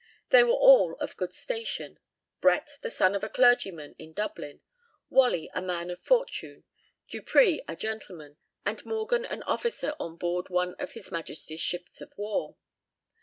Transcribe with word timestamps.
They 0.31 0.43
were 0.43 0.53
all 0.55 0.95
of 0.95 1.15
good 1.15 1.31
station 1.31 1.99
Brett 2.39 2.79
the 2.81 2.89
son 2.89 3.13
of 3.13 3.23
a 3.23 3.29
clergyman 3.29 3.93
in 3.99 4.13
Dublin, 4.13 4.61
Whalley 5.11 5.47
a 5.53 5.61
man 5.61 5.91
of 5.91 5.99
fortune, 6.01 6.63
Dupree 7.11 7.63
a 7.67 7.75
gentleman, 7.75 8.37
and 8.65 8.83
Morgan 8.83 9.25
an 9.25 9.43
officer 9.43 9.93
on 9.99 10.17
board 10.17 10.49
one 10.49 10.73
of 10.79 10.93
His 10.93 11.11
Majesty's 11.11 11.61
ships 11.61 12.01
of 12.01 12.11
war. 12.17 12.57